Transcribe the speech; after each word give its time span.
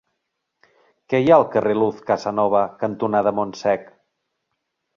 Què 1.11 1.19
hi 1.25 1.29
ha 1.29 1.35
al 1.41 1.45
carrer 1.57 1.75
Luz 1.81 2.01
Casanova 2.09 2.65
cantonada 2.81 3.37
Montsec? 3.41 3.87